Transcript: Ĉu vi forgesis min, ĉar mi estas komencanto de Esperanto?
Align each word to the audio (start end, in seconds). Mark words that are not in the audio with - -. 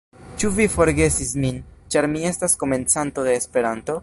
Ĉu 0.43 0.49
vi 0.55 0.65
forgesis 0.75 1.35
min, 1.45 1.61
ĉar 1.97 2.09
mi 2.15 2.27
estas 2.33 2.61
komencanto 2.65 3.31
de 3.31 3.41
Esperanto? 3.43 3.99